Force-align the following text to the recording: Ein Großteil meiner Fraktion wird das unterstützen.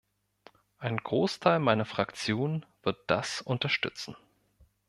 Ein 0.79 0.97
Großteil 0.97 1.59
meiner 1.59 1.85
Fraktion 1.85 2.65
wird 2.81 2.97
das 3.05 3.39
unterstützen. 3.39 4.15